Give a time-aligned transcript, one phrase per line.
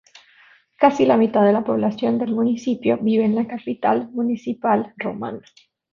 [0.79, 5.43] Casi la mitad de la población del municipio vive en la capital municipal Roman.